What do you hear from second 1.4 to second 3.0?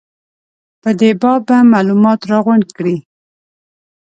به معلومات راغونډ کړي.